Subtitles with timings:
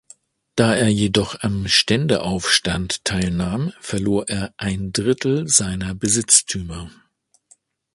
[0.55, 6.89] Da er jedoch am Ständeaufstand teilnahm, verlor er ein Drittel seiner Besitztümer.